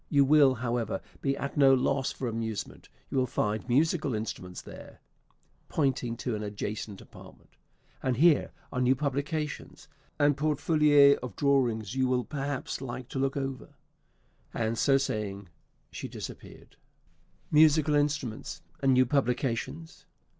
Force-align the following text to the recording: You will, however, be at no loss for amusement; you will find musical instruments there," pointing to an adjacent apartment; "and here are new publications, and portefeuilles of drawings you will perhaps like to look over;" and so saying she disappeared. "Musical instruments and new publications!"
You 0.09 0.25
will, 0.25 0.55
however, 0.55 0.99
be 1.21 1.37
at 1.37 1.57
no 1.57 1.75
loss 1.75 2.11
for 2.11 2.27
amusement; 2.27 2.89
you 3.11 3.19
will 3.19 3.27
find 3.27 3.69
musical 3.69 4.15
instruments 4.15 4.59
there," 4.63 4.99
pointing 5.69 6.17
to 6.17 6.33
an 6.33 6.41
adjacent 6.41 7.01
apartment; 7.01 7.51
"and 8.01 8.17
here 8.17 8.49
are 8.71 8.81
new 8.81 8.95
publications, 8.95 9.87
and 10.17 10.35
portefeuilles 10.35 11.19
of 11.21 11.35
drawings 11.35 11.93
you 11.93 12.07
will 12.07 12.23
perhaps 12.23 12.81
like 12.81 13.09
to 13.09 13.19
look 13.19 13.37
over;" 13.37 13.75
and 14.55 14.75
so 14.75 14.97
saying 14.97 15.49
she 15.91 16.07
disappeared. 16.07 16.77
"Musical 17.51 17.93
instruments 17.93 18.63
and 18.81 18.93
new 18.93 19.05
publications!" 19.05 20.07